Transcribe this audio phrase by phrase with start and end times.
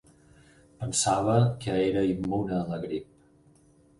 [0.83, 3.63] Pensava que era immune a la grip.